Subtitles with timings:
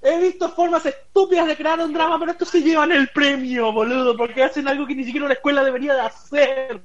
[0.00, 4.16] He visto formas estúpidas de crear un drama, pero estos se llevan el premio, boludo,
[4.16, 6.80] porque hacen algo que ni siquiera una escuela debería de hacer.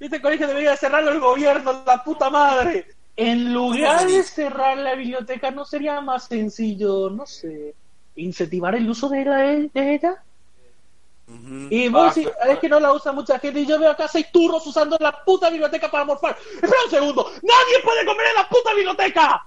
[0.00, 2.86] Este colegio debería de cerrarlo el gobierno, la puta madre.
[3.16, 7.74] En lugar de cerrar la biblioteca, ¿no sería más sencillo, no sé,
[8.16, 10.22] incentivar el uso de, la, de ella?
[11.70, 14.26] Y vos decís, es que no la usa mucha gente y yo veo acá seis
[14.32, 16.36] turros usando la puta biblioteca para morfar.
[16.54, 19.46] Espera un segundo, nadie puede comer en la puta biblioteca.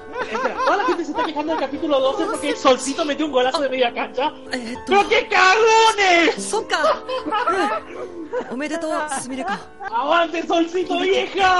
[0.21, 3.31] Espera, toda la gente se está quejando del capítulo 12 porque el Solcito metió un
[3.31, 4.31] golazo de media cancha.
[4.51, 6.43] Eh, ¡Pero qué cagones!
[6.43, 7.01] ¡Son ca!
[9.91, 11.59] ¡Aguante, Solcito vieja!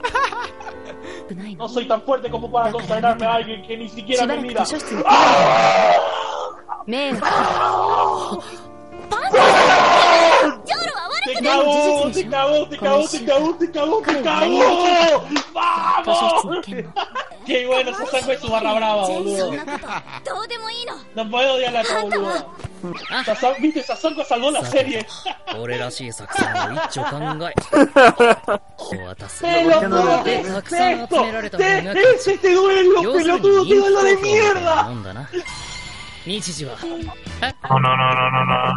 [1.58, 4.64] No soy tan fuerte como para consagrarme a alguien que ni siquiera me mira.
[6.86, 7.18] ¡Me!
[7.22, 8.38] ¡Ah!
[9.12, 9.30] ¡Ah!
[11.26, 12.12] ¡Te cagó!
[12.12, 12.68] ¡Te cagó!
[12.68, 13.08] ¡Te cagó!
[13.08, 13.56] ¡Te cagó!
[13.56, 14.02] ¡Te cago!
[14.02, 15.24] ¡Te cagó!
[15.54, 16.66] ¡Vamos!
[17.46, 19.52] Qué bueno, Sasan es su barra brava, boludo.
[21.16, 22.56] No puedo odiar a boludo.
[23.26, 25.06] Sasan, viste, Sasan salvó la serie.
[29.42, 30.24] ¡Pelotudo!
[30.26, 31.26] ¡Esto!
[31.60, 33.66] ¡Es este duelo, pelotudo!
[33.66, 35.28] ¡Qué duelo de mierda!
[36.24, 36.78] 日時は
[37.42, 38.70] えノノノノノノ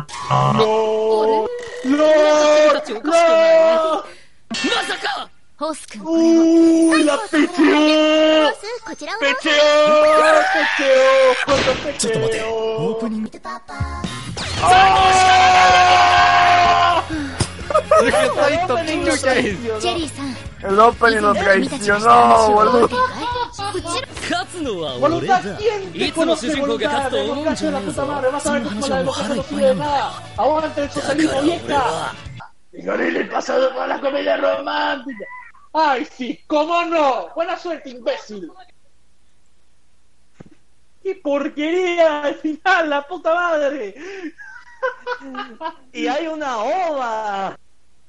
[0.55, 1.49] ノノ
[1.85, 2.09] ノ
[2.65, 5.29] ノノまさか
[5.65, 6.03] ホース君。
[6.05, 8.53] おーやっていくよー。
[8.85, 9.57] こちらをペチよー
[10.53, 11.99] ペチよー。
[11.99, 13.31] ちょっと待て、オープニング。
[14.61, 17.11] あー。
[19.81, 20.37] チェリーさん。
[20.65, 22.99] El opening nos traicionó, boludo.
[24.31, 27.55] 勝つのは俺だいつも主人公が勝つと思うん。
[27.55, 28.47] じゃねえぞその話
[28.91, 30.69] はもう腹いっぱいなんだだから俺
[31.75, 32.15] は
[32.83, 35.25] No le he pasado por la comida romántica.
[35.77, 37.35] Ay, sí, cómo no.
[37.35, 38.49] Buena suerte, imbécil.
[41.03, 43.93] ¡Qué porquería al final, la puta madre!
[45.93, 47.59] y hay una ova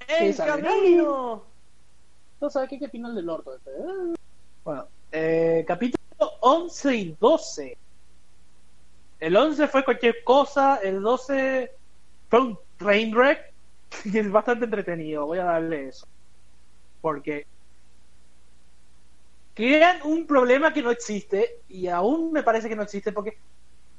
[0.07, 1.43] en camino
[2.39, 3.71] No sabes qué, qué final del orto este.
[3.71, 4.15] ¿eh?
[4.63, 6.03] Bueno, eh, capítulo
[6.41, 7.77] 11 y 12.
[9.21, 11.71] El 11 fue cualquier cosa, el 12
[12.29, 13.51] fue un train wreck
[14.03, 15.25] y es bastante entretenido.
[15.25, 16.05] Voy a darle eso.
[17.01, 17.47] Porque
[19.55, 23.38] crean un problema que no existe y aún me parece que no existe porque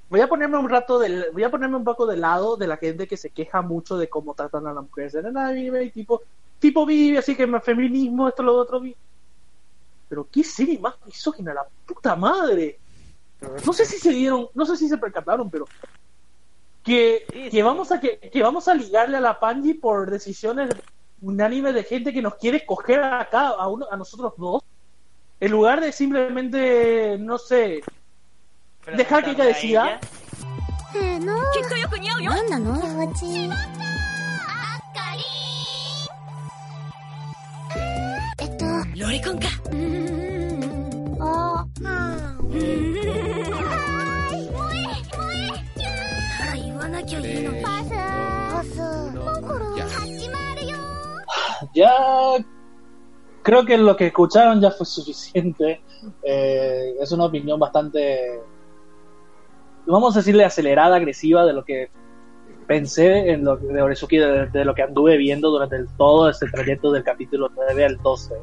[0.08, 2.76] voy a ponerme un rato del, voy a ponerme un poco del lado de la
[2.76, 5.90] gente que se queja mucho de cómo tratan a las mujeres en el anime y
[5.90, 6.22] tipo
[6.58, 8.94] tipo vive así que más feminismo esto lo otro vi.
[10.08, 12.78] Pero qué serie más misógina la puta madre.
[13.64, 15.66] No sé si se dieron no sé si se percataron pero
[16.84, 20.70] que, que vamos a que, que vamos a ligarle a la Panji por decisiones
[21.22, 24.62] unánimes de gente que nos quiere coger acá a uno a nosotros dos
[25.40, 27.82] en lugar de simplemente no sé
[28.96, 30.00] dejar que ella decida.
[30.92, 32.80] qué estoy coñado yo anda no
[34.94, 35.22] cari
[38.38, 39.50] esto Lori conca
[53.46, 55.80] creo que lo que escucharon ya fue suficiente.
[56.24, 58.40] Eh, es una opinión bastante,
[59.86, 61.88] vamos a decirle, acelerada, agresiva de lo que
[62.66, 66.46] pensé en lo de Oresuki, de, de lo que anduve viendo durante el- todo este
[66.48, 68.34] trayecto del capítulo 9 al 12.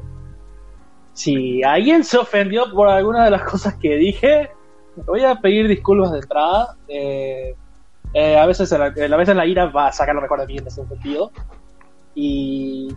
[1.12, 4.50] Si alguien se ofendió por alguna de las cosas que dije,
[5.06, 6.76] voy a pedir disculpas de entrada.
[6.88, 7.54] Eh,
[8.14, 10.56] eh, a, veces la, a veces la ira va a sacar lo mejor de mí
[10.56, 11.30] en ese sentido.
[12.14, 12.88] Y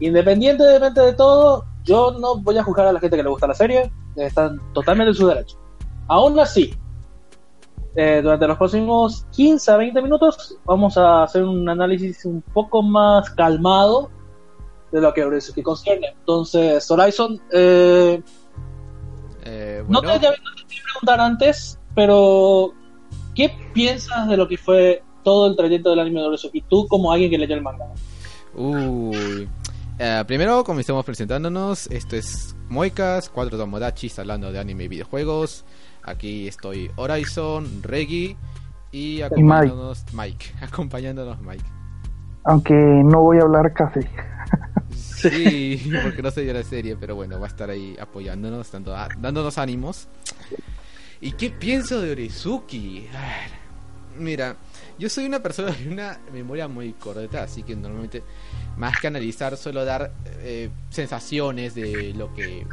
[0.00, 3.54] independientemente de todo, yo no voy a juzgar a la gente que le gusta la
[3.54, 3.90] serie.
[4.16, 5.56] están totalmente en su derecho.
[6.08, 6.74] Aún así,
[7.94, 12.82] eh, durante los próximos 15 a 20 minutos vamos a hacer un análisis un poco
[12.82, 14.10] más calmado
[14.92, 16.08] de lo que Oresuki concierne.
[16.18, 18.22] Entonces, Horizon, eh,
[19.44, 22.74] Eh, no, te, no te quería preguntar antes, pero
[23.34, 26.60] ¿qué piensas de lo que fue todo el trayecto del anime de Oresuki?
[26.62, 27.86] Tú como alguien que leyó el manga.
[28.54, 29.48] Uy.
[30.00, 31.88] Eh, primero comencemos presentándonos.
[31.88, 35.64] Esto es Moicas, cuatro Tomodachis hablando de anime y videojuegos.
[36.04, 38.36] Aquí estoy Horizon, Reggie
[38.92, 40.54] y acompañándonos Mike.
[40.62, 41.64] Acompañándonos Mike.
[42.44, 44.00] Aunque no voy a hablar casi.
[44.94, 48.96] Sí, porque no se dio la serie, pero bueno, va a estar ahí apoyándonos, dando,
[49.18, 50.08] dándonos ánimos.
[51.20, 52.30] ¿Y qué pienso de ver,
[54.16, 54.54] Mira,
[54.98, 58.22] yo soy una persona de una memoria muy corta, así que normalmente,
[58.76, 62.66] más que analizar, suelo dar eh, sensaciones de lo que.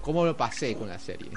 [0.00, 1.30] cómo lo pasé con la serie.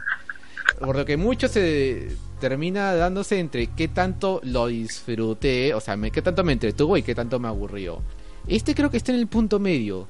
[0.80, 6.22] Por lo que mucho se termina dándose entre qué tanto lo disfruté, o sea, qué
[6.22, 8.02] tanto me entretuvo y qué tanto me aburrió.
[8.48, 10.08] Este creo que está en el punto medio.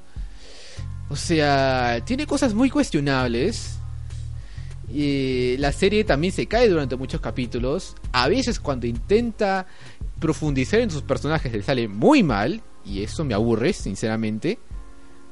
[1.09, 3.75] O sea, tiene cosas muy cuestionables.
[4.89, 7.95] Y la serie también se cae durante muchos capítulos.
[8.12, 9.68] A veces cuando intenta
[10.19, 12.61] profundizar en sus personajes le sale muy mal.
[12.85, 14.59] Y eso me aburre, sinceramente.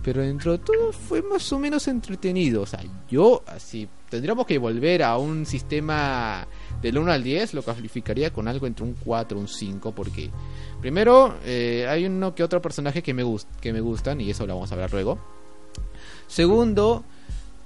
[0.03, 2.63] Pero dentro de todo fue más o menos entretenido.
[2.63, 6.47] O sea, yo así tendríamos que volver a un sistema
[6.81, 7.53] del 1 al 10.
[7.53, 9.93] Lo calificaría con algo entre un 4 un 5.
[9.93, 10.29] Porque
[10.81, 14.19] primero eh, hay uno que otro personaje que me, gust que me gustan.
[14.21, 15.17] Y eso lo vamos a hablar luego.
[16.27, 17.03] Segundo,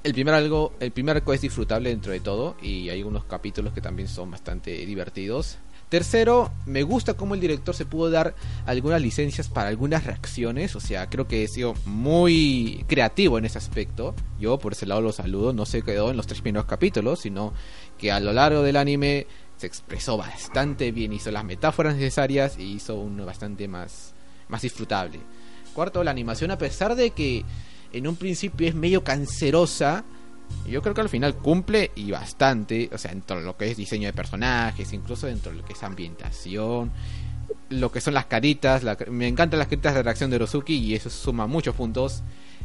[0.04, 3.74] el primer algo, el primer arco es disfrutable dentro de todo y hay unos capítulos
[3.74, 5.57] que también son bastante divertidos.
[5.89, 8.36] Tercero, me gusta cómo el director se pudo dar
[8.68, 13.57] algunas licencias para algunas reacciones, o sea, creo que he sido muy creativo en ese
[13.57, 14.13] aspecto.
[14.39, 17.53] Yo por ese lado lo saludo, no se quedó en los tres primeros capítulos, sino
[17.97, 19.25] que a lo largo del anime
[19.57, 24.13] se expresó bastante bien, hizo las metáforas necesarias y hizo uno bastante más,
[24.47, 25.19] más disfrutable.
[25.74, 27.44] Cuarto, la animación, a pesar de que
[27.94, 30.06] en un principio es medio cancerosa,
[30.68, 33.78] yo creo que al final cumple y bastante, o sea, dentro de lo que es
[33.78, 36.92] diseño de personajes, incluso dentro de lo que es ambientación,
[37.69, 41.10] lo que son las caritas, me encantan las caritas de reacción de Orosuki y eso
[41.10, 42.24] suma muchos puntos.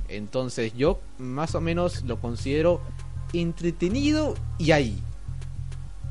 [0.09, 2.81] Entonces yo más o menos lo considero
[3.33, 5.03] entretenido y ahí.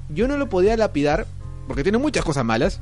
[0.09, 1.27] Yo no lo podía lapidar
[1.67, 2.81] porque tiene muchas cosas malas,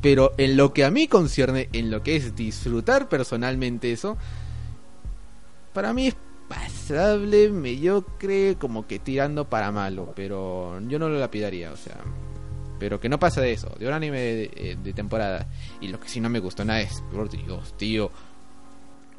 [0.00, 4.16] pero en lo que a mí concierne, en lo que es disfrutar personalmente eso,
[5.72, 6.16] para mí es
[6.48, 11.96] pasable, mediocre, como que tirando para malo, pero yo no lo lapidaría, o sea,
[12.78, 15.48] pero que no pasa de eso, de un anime de, eh, de temporada.
[15.80, 18.10] Y lo que sí no me gustó nada es, por Dios, tío,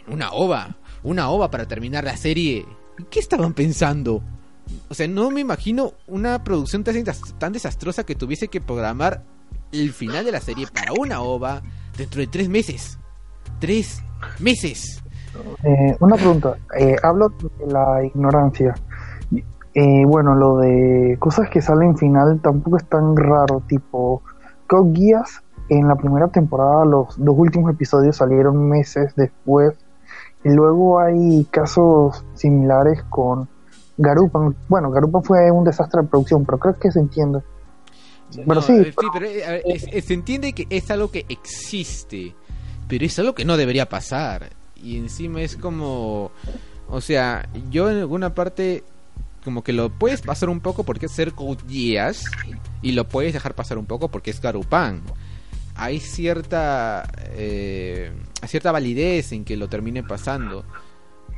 [0.07, 2.65] una ova, una ova para terminar la serie.
[3.09, 4.23] ¿Qué estaban pensando?
[4.89, 9.23] O sea, no me imagino una producción tan desastrosa que tuviese que programar
[9.71, 11.61] el final de la serie para una ova
[11.97, 12.97] dentro de tres meses.
[13.59, 14.01] Tres
[14.39, 15.01] meses.
[15.63, 18.73] Eh, una pregunta, eh, hablo de la ignorancia.
[19.73, 24.23] Eh, bueno, lo de cosas que salen final tampoco es tan raro, tipo,
[24.67, 29.73] Code Geass en la primera temporada, los dos últimos episodios salieron meses después,
[30.43, 33.47] y luego hay casos similares con
[33.97, 34.55] Garupan.
[34.67, 37.39] Bueno, Garupan fue un desastre de producción, pero creo que se entiende.
[38.35, 41.25] Pero No, sí, eh, pero eh, ver, es- es- se entiende que es algo que
[41.29, 42.35] existe,
[42.87, 44.49] pero es algo que no debería pasar.
[44.83, 46.31] Y encima es como,
[46.87, 48.83] o sea, yo en alguna parte
[49.43, 51.33] como que lo puedes pasar un poco porque es ser
[51.67, 52.23] Geass
[52.81, 55.01] y lo puedes dejar pasar un poco porque es Garupan.
[55.75, 58.11] Hay cierta eh,
[58.47, 60.65] cierta validez en que lo termine pasando.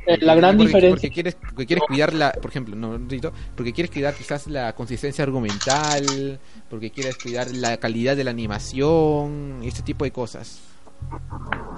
[0.06, 0.90] Eh, la gran porque, diferencia.
[0.90, 4.74] porque quieres porque quieres cuidar la por ejemplo no Rito, porque quieres cuidar quizás la
[4.74, 10.60] consistencia argumental porque quieres cuidar la calidad de la animación este tipo de cosas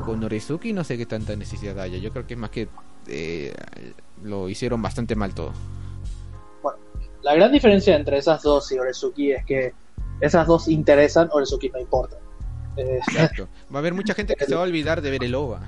[0.05, 2.69] con Orezuki no sé qué tanta necesidad haya yo creo que es más que
[3.07, 3.55] eh,
[4.23, 5.53] lo hicieron bastante mal todo
[7.23, 9.73] La gran diferencia entre esas dos y Oresuki es que
[10.21, 12.17] esas dos interesan, Oresuki no importa.
[12.77, 15.35] Eh, exacto va a haber mucha gente que se va a olvidar de ver el
[15.35, 15.61] OVA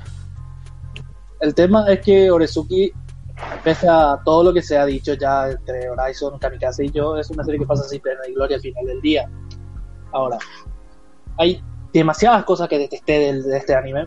[1.40, 2.92] el tema es que Oresuki,
[3.62, 7.30] pese a todo lo que se ha dicho ya entre Horizon, Kamikaze y yo, es
[7.30, 9.28] una serie que pasa sin pena y gloria al final del día.
[10.12, 10.38] Ahora,
[11.38, 11.62] hay
[11.98, 14.06] demasiadas cosas que detesté del- de, este anime.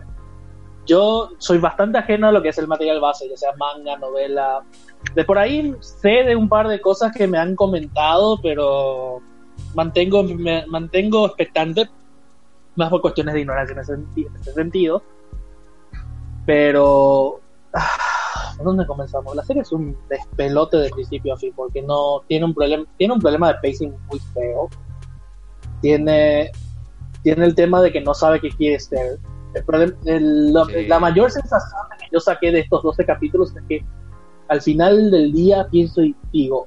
[0.86, 4.62] Yo soy bastante ajeno a lo que es el material base, ya sea manga, novela.
[5.14, 9.20] De por ahí sé de un par de cosas que me han comentado, pero
[9.74, 11.88] mantengo, me mantengo expectante,
[12.76, 15.02] más por cuestiones de ignorancia en ese, en ese sentido.
[16.46, 17.40] Pero
[17.74, 18.10] ah,
[18.60, 19.34] ¿Por dónde comenzamos?
[19.34, 23.14] La serie es un despelote de principio a fin porque no tiene un problema, tiene
[23.14, 24.68] un problema de pacing muy feo.
[25.80, 26.52] Tiene,
[27.22, 29.18] tiene el tema de que no sabe qué quiere ser.
[29.54, 30.86] El problema- el- la, Sí.
[30.86, 33.84] la mayor sensación que yo saqué de estos 12 capítulos es que
[34.48, 36.66] al final del día pienso y digo,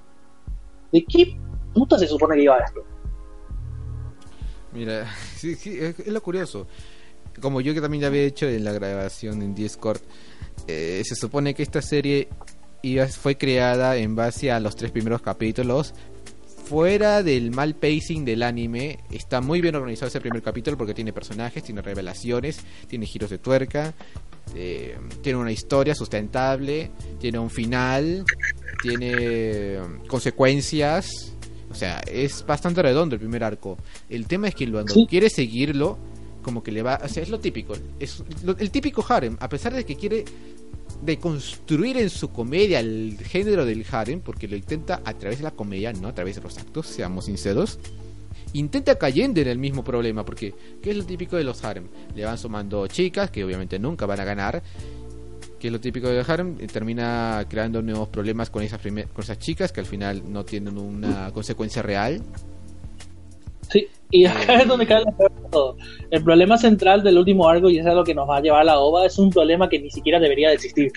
[0.91, 1.37] ¿de qué
[1.73, 2.83] puta se supone que iba esto?
[4.73, 5.05] Mira,
[5.35, 6.67] sí, sí, es, es lo curioso.
[7.41, 9.99] Como yo que también ya había hecho en la grabación en Discord,
[10.67, 12.29] eh, se supone que esta serie
[12.83, 15.93] iba- fue creada en base a los tres primeros capítulos.
[16.65, 21.11] Fuera del mal pacing del anime, está muy bien organizado ese primer capítulo porque tiene
[21.13, 23.93] personajes, tiene revelaciones, tiene giros de tuerca,
[24.55, 26.89] eh, tiene una historia sustentable,
[27.19, 28.23] tiene un final,
[28.81, 31.07] tiene eh, consecuencias.
[31.69, 33.77] O sea, es bastante redondo el primer arco.
[34.09, 35.05] El tema es que cuando Sí.
[35.09, 35.97] quiere seguirlo,
[36.43, 36.99] como que le va.
[37.03, 37.73] O sea, es lo típico.
[37.99, 39.37] Es lo- el típico harem.
[39.39, 40.23] A pesar de que quiere
[41.05, 45.51] deconstruir en su comedia el género del harem, porque lo intenta a través de la
[45.51, 47.79] comedia, no a través de los actos, seamos sinceros.
[48.53, 51.87] Intenta cayendo en el mismo problema, porque ¿qué es lo típico de los harem?
[52.15, 54.61] Le van sumando chicas que obviamente nunca van a ganar.
[55.59, 59.39] Que es lo típico del harem, y termina creando nuevos problemas con esas, con esas
[59.39, 62.21] chicas que al final no tienen una consecuencia real.
[63.69, 65.77] Sí, y acá es donde cae de todo.
[66.11, 68.61] El problema central del último arco, y eso es lo que nos va a llevar
[68.61, 70.91] a la OVA, es un problema que ni siquiera debería de existir.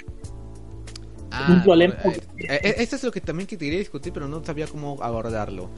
[1.48, 1.94] un problema.
[2.04, 5.70] eh, eh, Esto es lo que también que quería discutir, pero no sabía cómo abordarlo.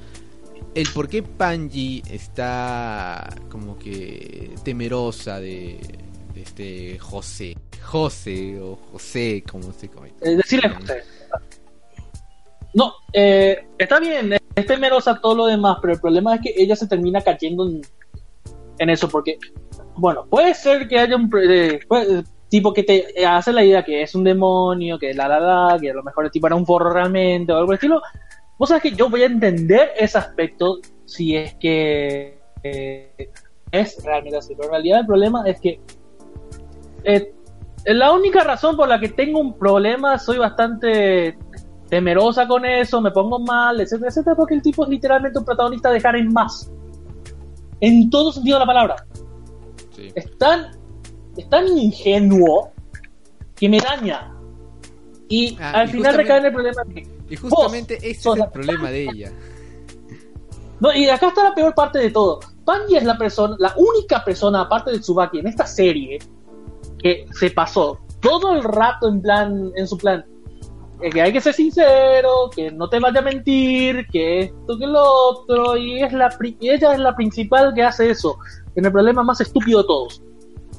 [0.74, 5.78] El por qué Panji está como que temerosa de,
[6.34, 7.56] de este José.
[7.82, 10.12] José o José, como se come.
[10.20, 11.02] Es decirle José.
[12.78, 16.76] No, eh, está bien, es temerosa todo lo demás, pero el problema es que ella
[16.76, 17.68] se termina cayendo
[18.78, 19.36] en, eso, porque,
[19.96, 21.80] bueno, puede ser que haya un eh,
[22.48, 25.90] tipo que te hace la idea que es un demonio, que la la la, que
[25.90, 28.00] a lo mejor el tipo era un forro realmente o algo por el estilo.
[28.56, 33.30] Vos sabés que yo voy a entender ese aspecto si es que eh,
[33.72, 35.80] es realmente así, pero en realidad el problema es que
[37.02, 37.34] eh,
[37.86, 41.38] la única razón por la que tengo un problema, soy bastante
[41.88, 45.90] temerosa con eso, me pongo mal, etcétera, etcétera, porque el tipo es literalmente un protagonista
[45.90, 46.70] de Harem más.
[47.80, 48.96] En todo sentido de la palabra.
[49.94, 50.12] Sí.
[50.14, 50.70] Es tan,
[51.36, 52.72] es tan ingenuo
[53.54, 54.32] que me daña.
[55.28, 58.30] Y Ah, al y final recae en el problema de que Y justamente vos ese
[58.30, 59.32] es el problema de ella.
[60.80, 62.40] No, y acá está la peor parte de todo.
[62.64, 66.18] Panji es la persona, la única persona, aparte de Tsubaki, en esta serie,
[66.98, 70.24] que se pasó todo el rato en plan, en su plan,
[71.00, 75.02] que hay que ser sincero, que no te vaya a mentir, que esto, que lo
[75.02, 78.36] otro, y es la pri- y ella es la principal que hace eso,
[78.74, 80.22] en el problema más estúpido de todos.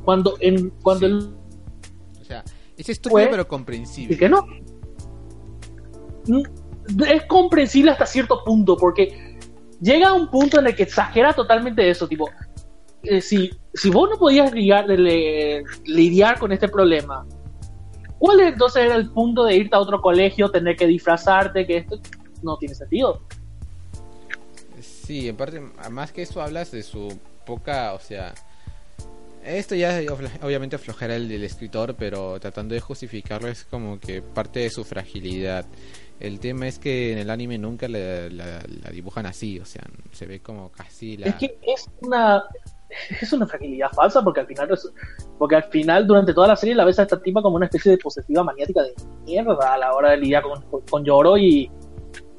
[0.04, 1.14] Cuando, en, cuando Sí.
[1.14, 1.34] el
[2.22, 2.44] O sea,
[2.78, 4.18] es estúpido Fue- pero y comprensible.
[4.18, 4.46] que no.
[6.28, 6.42] Mm,
[7.08, 9.38] Es comprensible hasta cierto punto, porque
[9.80, 12.28] llega a un punto en el que exagera totalmente eso, tipo,
[13.04, 17.26] eh, si, si vos no podías lidiar, le- lidiar con este problema,
[18.20, 22.00] ¿cuál entonces era el punto de irte a otro colegio, tener que disfrazarte, que esto
[22.44, 23.22] no tiene sentido?
[24.82, 25.60] Sí, en parte,
[25.90, 28.34] más que eso hablas de su poca, o sea,
[29.44, 30.00] esto ya
[30.42, 34.84] obviamente aflojará el del escritor, pero tratando de justificarlo es como que parte de su
[34.84, 35.66] fragilidad.
[36.20, 39.84] El tema es que en el anime nunca la, la- la dibujan así, o sea,
[40.12, 41.28] se ve como casi la...
[41.28, 42.44] Es que es una
[43.22, 44.69] es una fragilidad falsa porque al final
[45.38, 47.91] porque al final durante toda la serie la ves a esta tipa como una especie
[47.91, 48.93] de posesiva maniática de
[49.25, 51.69] mierda a la hora de lidiar con, con, con Yoro y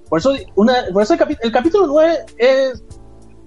[0.08, 2.84] por eso una por eso el, capítulo 9 es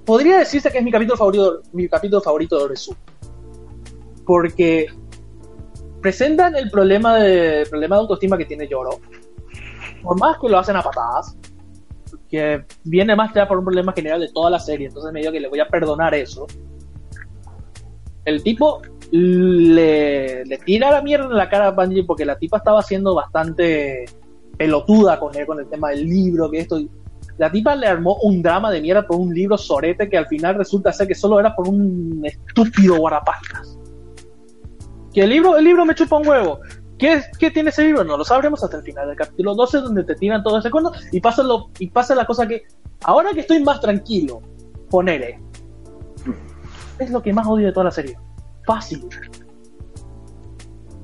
[0.05, 2.95] podría decirse que es mi capítulo favorito mi capítulo favorito de Oresu
[4.25, 4.87] porque
[6.01, 8.99] presentan el problema de problema de autoestima que tiene Yoro
[10.01, 11.37] por más que lo hacen a patadas
[12.33, 15.39] que viene más por un problema general de toda la serie, entonces me digo que
[15.39, 16.47] le voy a perdonar eso.
[18.25, 22.57] El tipo le, le tira la mierda en la cara a Bungie porque la tipa
[22.57, 24.05] estaba siendo bastante
[24.57, 26.79] pelotuda con él, con el tema del libro, que esto.
[27.37, 30.55] La tipa le armó un drama de mierda por un libro sorete que al final
[30.55, 33.77] resulta ser que solo era por un estúpido guardapáginas.
[35.13, 36.59] Que el libro, el libro me chupa un huevo.
[36.97, 38.03] ¿Qué, ¿Qué tiene ese libro?
[38.03, 40.91] No lo sabremos hasta el final del capítulo 12, donde te tiran todo ese cuento
[41.11, 42.63] y pasa, lo, y pasa la cosa que,
[43.03, 44.41] ahora que estoy más tranquilo,
[44.89, 45.39] ponele.
[46.99, 48.17] Es lo que más odio de toda la serie.
[48.65, 49.07] Fácil.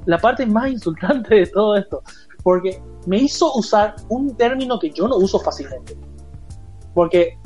[0.05, 2.01] La parte más insultante de todo esto.
[2.43, 5.97] Porque me hizo usar un término que yo no uso fácilmente.
[6.93, 7.37] Porque,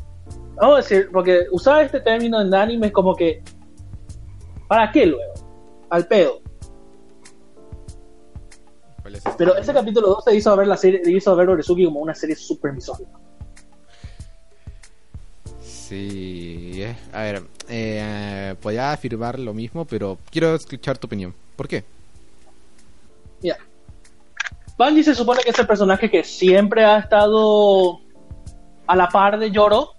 [0.55, 3.43] vamos a decir, porque usar este término en anime es como que,
[4.67, 5.33] ¿para qué luego?
[5.89, 6.41] Al pedo.
[9.01, 11.99] ¿Cuál es Pero ese capítulo 2 te hizo ver la serie, hizo ver Oresuki como
[11.99, 13.11] una serie súper misógina.
[15.93, 21.35] Sí, a ver, eh, podría afirmar lo mismo, pero quiero escuchar tu opinión.
[21.55, 21.83] ¿Por qué?
[23.43, 23.57] Mira,
[24.75, 27.99] Bungie se supone que es el personaje que siempre ha estado
[28.87, 29.91] a la par de Yoro,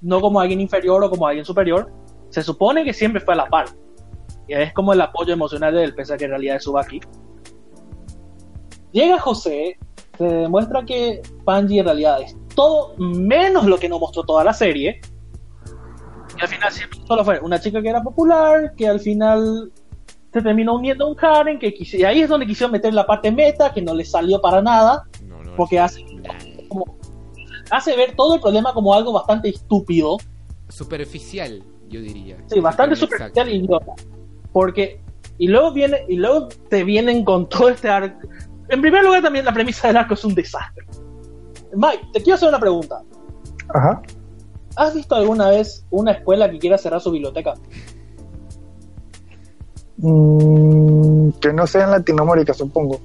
[0.00, 1.92] no como alguien inferior o como alguien superior.
[2.30, 3.66] Se supone que siempre fue a la par.
[4.48, 7.00] Y es como el apoyo emocional de él, pese a que en realidad es Subaki.
[8.92, 9.76] Llega José,
[10.16, 14.54] se demuestra que Bungie en realidad es todo menos lo que nos mostró toda la
[14.54, 15.02] serie.
[16.36, 19.70] Y al final siempre solo fue una chica que era popular, que al final
[20.32, 23.06] se terminó uniendo a un Karen, que quisi- y ahí es donde quisieron meter la
[23.06, 26.04] parte meta, que no le salió para nada, No, no, porque hace,
[26.68, 26.96] como-
[27.70, 30.16] hace ver todo el problema como algo bastante estúpido,
[30.68, 32.36] Superficial, yo diría.
[32.48, 33.14] sí, bastante Exacto.
[33.16, 33.92] superficial y idiota.
[34.52, 35.00] Porque,
[35.38, 38.26] y luego viene, y luego te vienen con todo este arco.
[38.70, 40.84] En primer lugar, también la premisa del arco es un desastre.
[41.76, 43.02] Mike, te quiero hacer una pregunta.
[43.72, 44.02] Ajá.
[44.76, 47.54] ¿Has visto alguna vez una escuela que quiera cerrar su biblioteca?
[49.98, 53.00] Mm, que no sea en Latinoamérica, supongo.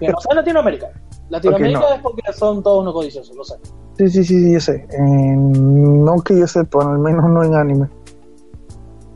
[0.00, 0.90] Que no sea en Latinoamérica.
[1.28, 1.94] Latinoamérica no.
[1.94, 3.56] es porque son todos unos codiciosos, lo sé.
[3.98, 4.86] Sí, sí, sí, yo sé.
[4.90, 7.88] Eh, no que yo sepa, al menos no en anime.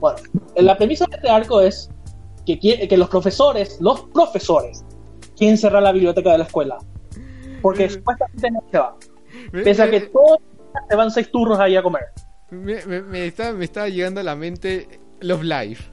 [0.00, 0.18] Bueno,
[0.56, 1.90] la premisa de este arco es
[2.46, 4.84] que, que los profesores, los profesores,
[5.36, 6.78] quieren cerrar la biblioteca de la escuela.
[7.62, 8.96] Porque supuestamente no se va.
[9.52, 10.38] Pese a que todos
[10.88, 12.02] se van seis turnos ahí a comer.
[12.50, 15.84] Me, me, me está, me está llegando a la mente Love Life.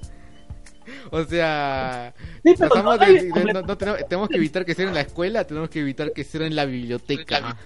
[1.11, 2.13] O sea,
[2.43, 5.01] Sí, no de- hay- de- no- no tenemos, tenemos que evitar que sea en la
[5.01, 7.57] escuela, tenemos que evitar que sea en la biblioteca.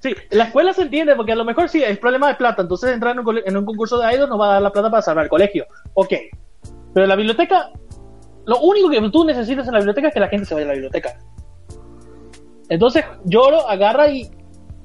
[0.00, 2.62] Sí, la escuela se entiende porque a lo mejor sí es problema de plata.
[2.62, 4.72] Entonces entrar en un, cole- en un concurso de idol nos va a dar la
[4.72, 5.64] plata para salvar el colegio.
[5.94, 6.12] Ok.
[6.92, 7.70] Pero la biblioteca,
[8.46, 10.68] lo único que tú necesitas en la biblioteca es que la gente se vaya a
[10.68, 11.16] la biblioteca.
[12.68, 14.28] Entonces Lloro agarra y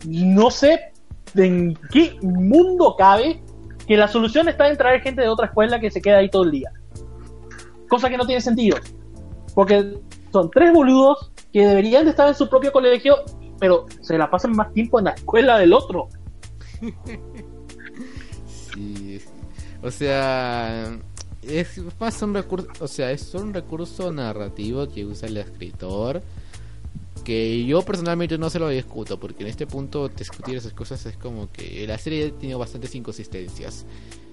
[0.05, 0.91] no sé
[1.35, 3.41] en qué mundo cabe
[3.87, 6.43] que la solución está en traer gente de otra escuela que se queda ahí todo
[6.43, 6.71] el día.
[7.87, 8.77] Cosa que no tiene sentido.
[9.55, 9.97] Porque
[10.31, 13.15] son tres boludos que deberían de estar en su propio colegio,
[13.59, 16.09] pero se la pasan más tiempo en la escuela del otro.
[18.73, 19.21] Sí.
[19.81, 20.97] O sea,
[21.41, 26.21] es más un recurso, o sea, es un recurso narrativo que usa el escritor
[27.27, 31.17] que yo personalmente no se lo discuto porque en este punto discutir esas cosas es
[31.17, 33.85] como que la serie tiene bastantes inconsistencias.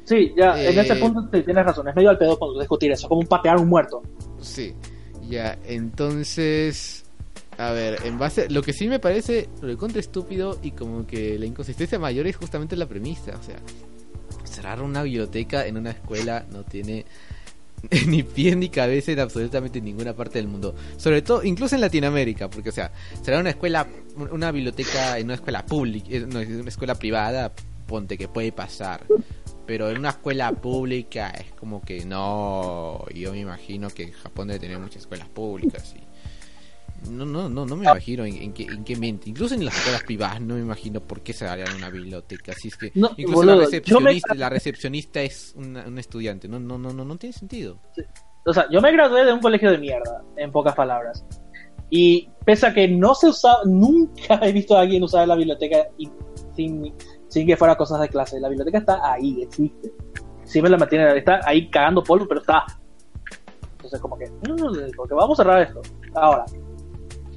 [0.05, 1.89] Sí, ya, en Eh, ese punto tienes razón.
[1.89, 4.01] Es medio al pedo cuando discutir eso, como un patear un muerto.
[4.41, 4.77] Sí,
[5.29, 7.05] ya, entonces,
[7.59, 11.47] a ver, en base, lo que sí me parece lo estúpido y como que la
[11.47, 13.57] inconsistencia mayor es justamente la premisa, o sea,
[14.45, 17.07] cerrar una biblioteca en una escuela no tiene
[18.07, 22.49] ni pie ni cabeza en absolutamente ninguna parte del mundo, sobre todo, incluso en Latinoamérica,
[22.49, 26.61] porque o sea, cerrar una escuela, una biblioteca en una escuela pública, eh, no, en
[26.61, 27.53] una escuela privada,
[27.87, 29.03] ponte que puede pasar.
[29.67, 33.03] Pero en una escuela pública es como que no.
[33.15, 36.14] Yo me imagino que Japón debe tener muchas escuelas públicas y.
[37.11, 39.31] No, no, no, no me imagino en, en qué, en qué mente.
[39.31, 42.53] Incluso en las escuelas privadas no me imagino por qué se harían una biblioteca.
[42.53, 42.93] Así es que.
[42.95, 46.49] No, incluso boludo, la, recepcionista, me- la recepcionista es una- un estudiante.
[46.49, 47.79] No, no, no, no, no tiene sentido.
[48.47, 51.25] O sea, yo me gradué de un colegio de mierda, en pocas palabras.
[51.91, 55.89] Y pese a que no se usaba, nunca he visto a alguien usar la biblioteca
[55.99, 56.11] y-
[56.57, 56.95] sin,
[57.29, 58.41] sin que fuera cosas de clase.
[58.41, 59.93] La biblioteca está ahí, existe.
[60.45, 62.65] Siempre la mantienen, está ahí cagando polvo, pero está.
[63.77, 65.83] Entonces, como que, mm, porque vamos a cerrar esto.
[66.15, 66.45] Ahora,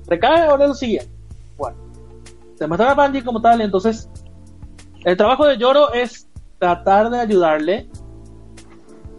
[0.08, 1.12] recae ahora lo siguiente.
[1.58, 1.78] Bueno,
[2.56, 4.10] se muestra a Bungie como tal, entonces,
[5.06, 6.28] el trabajo de Yoro es
[6.60, 7.90] tratar de ayudarle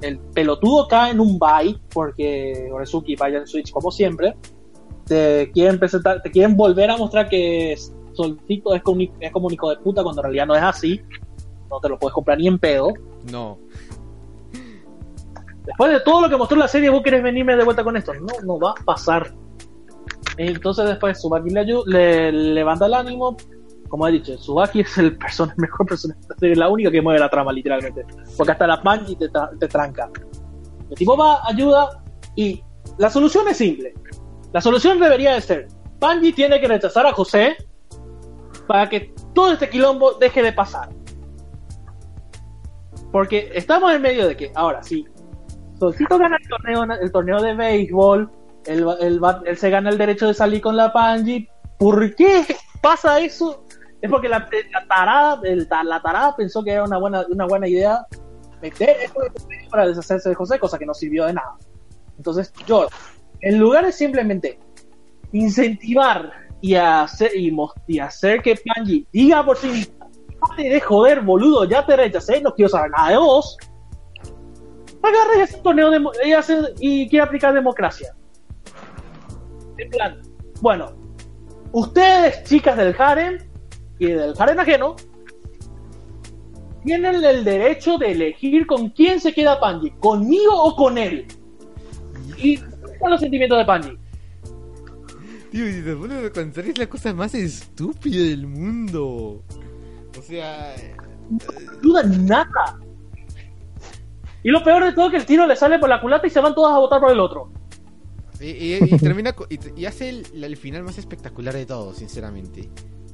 [0.01, 4.37] el pelotudo cae en un bye porque Orezuki vaya en Switch como siempre.
[5.07, 7.77] Te quieren presentar, te quieren volver a mostrar que
[8.13, 11.01] Solcito es como, es como un hijo de puta cuando en realidad no es así.
[11.71, 12.93] No te lo puedes comprar ni en pedo.
[13.33, 13.59] No.
[15.65, 18.15] Después de todo lo que mostró la serie, vos querés venirme de vuelta con esto.
[18.15, 19.35] No, no va a pasar.
[20.39, 23.37] Entonces después Subaki le, ayu- le levanta el ánimo.
[23.89, 27.21] Como he dicho, Subaki es el, persona, el mejor personaje de la única que mueve
[27.21, 28.05] la trama, literalmente.
[28.37, 30.11] Porque hasta la Panji te, tra- te tranca.
[30.91, 32.03] El tipo va, ayuda
[32.37, 32.63] y
[32.99, 33.93] la solución es simple.
[34.53, 37.57] La solución debería de ser, Panji tiene que rechazar a José
[38.67, 40.89] para que todo este quilombo deje de pasar.
[43.13, 45.07] Porque estamos en medio de que, ahora sí,
[45.79, 48.31] Solcito gana el torneo, el torneo de béisbol,
[48.67, 51.49] él, él va- él se gana el derecho de salir con la Panji.
[51.79, 52.45] ¿Por qué
[52.83, 53.65] pasa eso?
[54.01, 57.67] Es porque la, la tarada, el la tarada pensó que era una buena, una buena
[57.69, 58.07] idea
[58.63, 59.21] meter esto
[59.71, 61.57] para deshacerse de José, cosa que no sirvió de nada.
[62.17, 62.89] Entonces, yo,
[63.41, 64.59] en lugar de simplemente
[65.33, 70.07] incentivar y hacer, y, y hacer que Panji diga por sí misma,
[70.51, 73.57] "Date de joder, boludo, ya te rechacé, no quiero saber nada de vos.
[75.03, 78.15] Agarra y hace un torneo de, y, hace- y quiere aplicar democracia.
[79.79, 80.21] En plan,
[80.61, 80.93] bueno,
[81.73, 83.39] ustedes, chicas del harem
[83.99, 84.97] y del harem ajeno,
[86.85, 91.27] tienen el derecho de elegir con quién se queda Panji, conmigo o con él.
[92.37, 93.99] Y ¿cuáles son los sentimientos de Panji?
[95.51, 99.43] Tío, si te pones a es la cosa más estúpida del mundo.
[100.19, 100.75] O sea,
[101.31, 102.79] no duda nada.
[104.43, 106.31] Y lo peor de todo es que el tiro le sale por la culata y
[106.31, 107.51] se van todas a votar por el otro.
[108.41, 111.95] Y, y- y termina co- y, y hace el, el final más espectacular de todo,
[111.95, 112.69] sinceramente.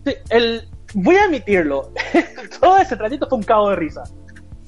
[0.04, 1.92] Sí, el, voy a admitirlo.
[2.60, 4.02] todo ese trayecto fue un cabo de risa.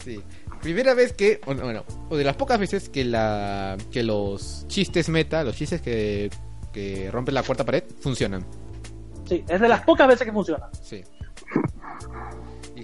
[0.04, 0.20] Sí.
[0.62, 5.08] Primera vez que, o- bueno, o de las pocas veces que la que los chistes
[5.08, 6.30] meta, los chistes que,
[6.72, 8.44] que rompen la cuarta pared, funcionan.
[9.28, 10.68] Sí, es de las pocas veces que funciona.
[10.82, 11.02] Sí.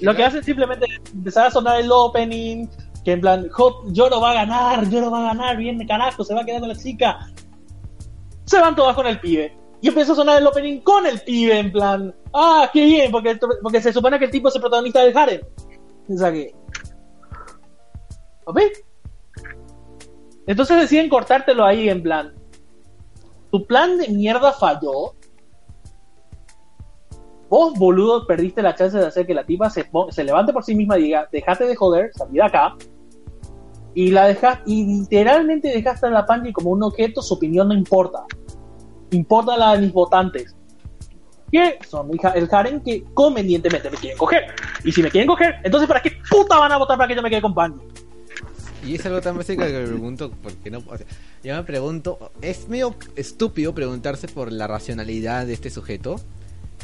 [0.01, 2.67] Lo que hacen simplemente empezar a sonar el opening,
[3.05, 6.35] que en plan, Hop, Lloro va a ganar, Lloro va a ganar, bien carajo, se
[6.35, 7.31] va a quedar con la chica.
[8.45, 9.57] Se van todas con el pibe.
[9.81, 13.39] Y empieza a sonar el opening con el pibe, en plan, ah, qué bien, porque,
[13.61, 15.41] porque se supone que el tipo es el protagonista del harem.
[16.07, 16.55] Que...
[18.45, 18.61] ¿Ok?
[20.47, 22.33] Entonces deciden cortártelo ahí, en plan,
[23.51, 25.15] tu plan de mierda falló.
[27.49, 30.75] Vos, boludo, perdiste la chance de hacer que la tipa se, se levante por sí
[30.75, 32.77] misma y diga, dejate de joder, salí de acá.
[33.95, 37.75] Y la dejas, y literalmente dejaste a la Panji como un objeto, su opinión no
[37.75, 38.25] importa.
[39.11, 40.55] Importa la de mis votantes.
[41.51, 44.45] Que son el harem que convenientemente me quieren coger.
[44.85, 47.23] Y si me quieren coger, entonces ¿para qué puta van a votar para que yo
[47.23, 47.81] me quede con Panji?
[48.87, 51.07] Y es algo tan básico que me pregunto, porque no, o sea,
[51.45, 56.17] yo me pregunto, es medio estúpido preguntarse por la racionalidad de este sujeto,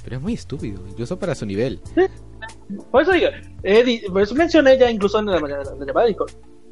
[0.05, 1.81] pero es muy estúpido, incluso para su nivel.
[2.93, 3.29] Por eso digo,
[3.65, 6.31] eh, por eso mencioné ya incluso en la, la- la llamada de Discord.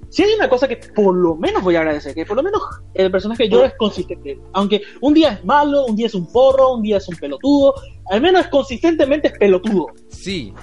[0.09, 2.63] Si hay una cosa que por lo menos voy a agradecer, que por lo menos
[2.95, 4.39] el personaje de Yoro es consistente.
[4.53, 7.75] Aunque un día es malo, un día es un forro, un día es un pelotudo,
[8.11, 9.89] al menos es consistentemente es pelotudo.
[10.09, 10.55] Sí,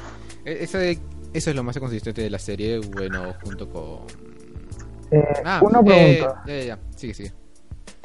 [0.46, 0.98] e- eso, de-
[1.34, 3.84] eso es lo más consistente de la serie, bueno, junto con...
[5.12, 5.84] Eh, Ah, una eh,
[6.18, 6.44] pregunta.
[6.48, 7.34] ya, ya, ya, sigue, sigue.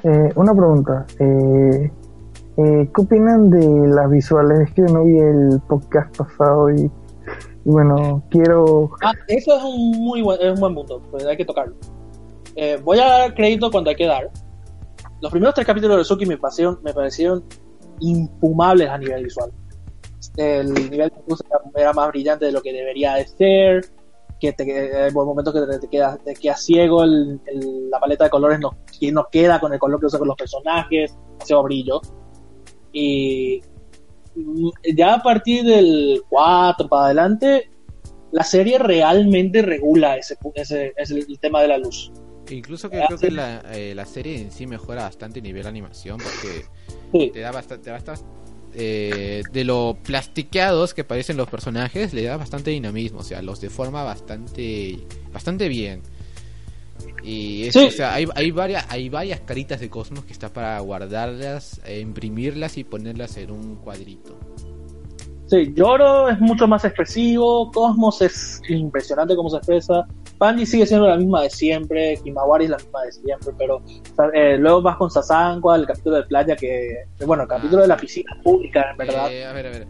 [0.04, 1.06] Eh, una pregunta.
[1.18, 1.90] Eh,
[2.58, 4.60] eh, ¿Qué opinan de las visuales?
[4.68, 6.90] Es que yo no vi el podcast pasado y
[7.64, 8.90] bueno, quiero...
[9.02, 11.74] Ah, eso es un muy buen, es un buen punto, pues hay que tocarlo.
[12.56, 14.30] Eh, voy a dar crédito cuando hay que dar.
[15.20, 17.44] Los primeros tres capítulos de Suki me parecieron, me parecieron
[18.00, 19.50] infumables a nivel visual.
[20.36, 23.84] El nivel de era, más brillante de lo que debería de ser.
[24.40, 28.24] Que te, hay momentos que te, te quedas te quedas ciego, el- el- la paleta
[28.24, 28.70] de colores no,
[29.12, 32.00] no queda con el color que usa con los personajes, demasiado brillo.
[32.92, 33.60] Y
[34.96, 37.70] ya a partir del 4 para adelante,
[38.32, 42.12] la serie realmente regula ese, ese, ese- el tema de la luz.
[42.50, 46.64] Incluso que creo que la, eh, la serie en sí mejora bastante nivel animación porque
[47.12, 47.30] Sí.
[47.32, 48.22] te da bastante, te da bastante
[48.74, 53.60] eh, de lo plastiqueados que parecen los personajes, le da bastante dinamismo, o sea, los
[53.60, 54.98] deforma bastante
[55.32, 56.02] bastante bien.
[57.22, 57.86] Y es, Sí.
[57.86, 62.00] o sea, hay, hay varias hay varias caritas de Cosmos que está para guardarlas, eh,
[62.00, 64.38] imprimirlas y ponerlas en un cuadrito.
[65.46, 70.06] Sí, Yoro es mucho más expresivo, Cosmos es impresionante cómo se expresa,
[70.36, 73.82] Pandy sigue siendo la misma de siempre, Kimawari es la misma de siempre, pero
[74.34, 77.88] eh, luego vas con Sasankwa, el capítulo de playa que, bueno, el capítulo Ah, de
[77.88, 78.02] la sí.
[78.02, 79.32] piscina pública, en verdad.
[79.32, 79.86] Eh, a ver, a ver.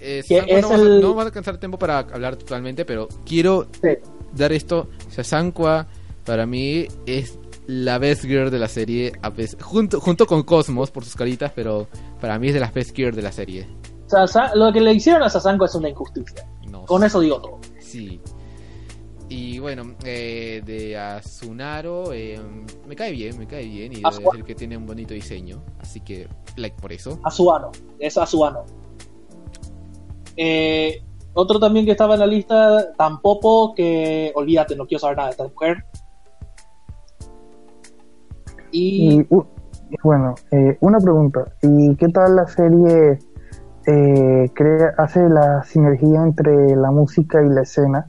[0.00, 2.34] Eh, Que Sasankwa es no, vamos a, el- no vamos a alcanzar tiempo para hablar
[2.36, 3.88] totalmente, pero quiero Sí.
[4.32, 4.88] dar esto.
[5.08, 5.86] Sasankwa
[6.26, 11.04] para mí es la best girl de la serie, a junto, junto con Cosmos por
[11.04, 11.88] sus caritas, pero
[12.20, 13.66] para mí es de las best girl de la serie.
[14.06, 17.58] Sasa- lo que le hicieron a Sasankwa es una injusticia, No con eso digo todo.
[17.80, 18.20] Sí.
[19.28, 22.38] Y bueno, eh, de Asunaro, eh,
[22.86, 23.92] me cae bien, me cae bien.
[23.92, 25.64] Y debe decir que tiene un bonito diseño.
[25.80, 27.18] Así que, like por eso.
[27.24, 28.64] Azuano, es Azuano.
[30.36, 31.02] Eh,
[31.34, 35.32] otro también que estaba en la lista, Tampopo, que olvídate, no quiero saber nada de
[35.32, 35.84] esta mujer.
[38.78, 39.26] Y
[40.02, 41.56] bueno, eh, una pregunta.
[41.62, 43.18] ¿Y qué tal la serie
[43.86, 48.06] eh, crea, hace la sinergia entre la música y la escena?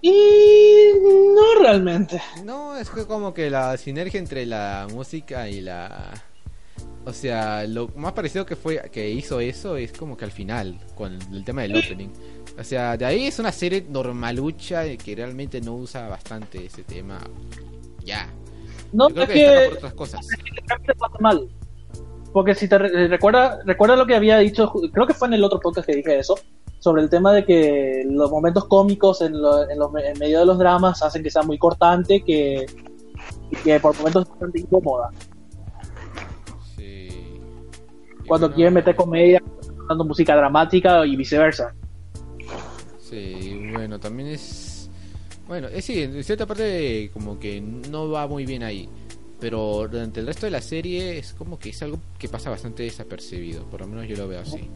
[0.00, 0.92] Y
[1.34, 2.22] no realmente.
[2.44, 6.12] No, es que como que la sinergia entre la música y la...
[7.04, 10.78] O sea, lo más parecido que fue que hizo eso es como que al final,
[10.94, 12.10] con el tema del opening.
[12.58, 17.18] O sea, de ahí es una serie normalucha que realmente no usa bastante ese tema.
[18.08, 18.28] Ya.
[18.92, 20.26] No, Yo creo es que, que por otras cosas.
[21.20, 21.48] mal.
[22.32, 25.44] Porque si te re- recuerda, recuerda lo que había dicho, creo que fue en el
[25.44, 26.34] otro podcast que dije eso,
[26.78, 30.46] sobre el tema de que los momentos cómicos en, lo- en, los- en medio de
[30.46, 32.64] los dramas hacen que sea muy cortante, que,
[33.50, 35.10] y que por momentos es bastante incómoda.
[36.76, 37.08] Sí.
[38.26, 39.42] Cuando bueno, quieren meter comedia,
[39.88, 41.74] dando música dramática y viceversa.
[42.98, 44.77] Sí, bueno, también es.
[45.48, 48.88] Bueno, es sí, en cierta parte como que no va muy bien ahí.
[49.40, 52.82] Pero durante el resto de la serie es como que es algo que pasa bastante
[52.82, 53.64] desapercibido.
[53.64, 54.68] Por lo menos yo lo veo así.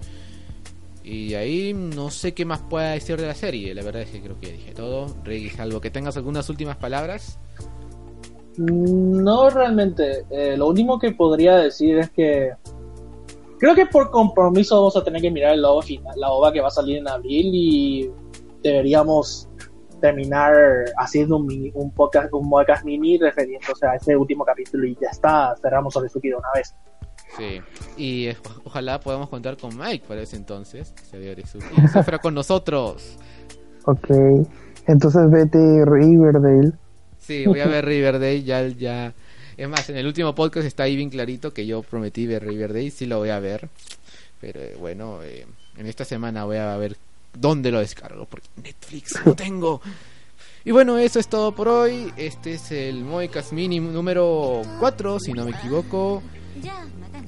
[1.05, 3.75] Y ahí no sé qué más pueda decir de la serie.
[3.75, 5.15] La verdad es que creo que dije todo.
[5.25, 7.39] Reggie, salvo que tengas algunas últimas palabras.
[8.57, 10.25] No realmente.
[10.31, 12.53] Eh, lo único que podría decir es que
[13.59, 16.61] creo que por compromiso vamos a tener que mirar el OVA final, la OVA que
[16.61, 18.11] va a salir en abril y
[18.63, 19.49] deberíamos
[20.03, 20.53] terminar
[20.99, 25.09] haciendo un, mini- un podcast, un podcast mini refiriéndose a ese último capítulo y ya
[25.11, 26.75] está, cerramos Orezuki de una vez.
[27.39, 27.63] Sí.
[27.97, 30.93] Y eh, ojalá podamos contar con Mike para ese entonces.
[31.11, 33.17] Que se sufra con nosotros.
[33.87, 34.11] Ok.
[34.87, 36.73] Entonces vete Riverdale.
[37.19, 39.15] Sí, voy a ver Riverdale, ya, ya.
[39.57, 42.91] Es más, en el último podcast está ahí bien clarito que yo prometí ver Riverdale,
[42.91, 43.71] sí lo voy a ver.
[44.41, 45.47] Pero eh, bueno, eh,
[45.79, 46.97] en esta semana voy a ver
[47.33, 49.81] dónde lo descargo, porque Netflix no tengo.
[50.65, 52.13] Y bueno, eso es todo por hoy.
[52.17, 56.23] Este es el Moicas Mini número 4, si no me equivoco.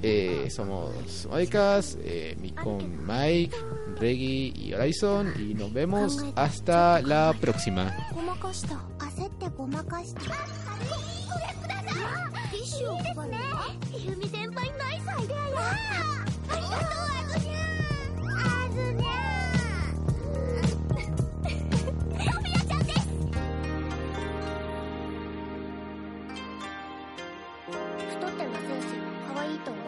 [0.02, 3.56] Eh, somos Moicas, eh, con Mike,
[3.98, 5.32] Reggie y Horizon.
[5.38, 7.96] Y nos vemos hasta la próxima.
[28.24, 29.83] とって精神は可愛いと思う。